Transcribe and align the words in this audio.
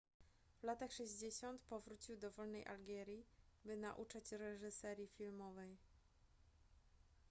w 0.59 0.63
latach 0.63 0.91
60 0.91 1.61
powrócił 1.61 2.17
do 2.17 2.31
wolnej 2.31 2.65
algierii 2.67 3.25
by 3.65 3.77
nauczać 3.77 4.31
reżyserii 4.31 5.07
filmowej 5.07 5.77